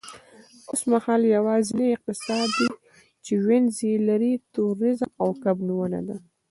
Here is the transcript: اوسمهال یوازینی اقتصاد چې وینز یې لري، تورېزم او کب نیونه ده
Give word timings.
اوسمهال 0.71 1.21
یوازینی 1.35 1.87
اقتصاد 1.95 2.49
چې 3.25 3.33
وینز 3.45 3.75
یې 3.89 3.95
لري، 4.09 4.33
تورېزم 4.53 5.09
او 5.21 5.29
کب 5.43 5.57
نیونه 5.67 5.99
ده 6.07 6.17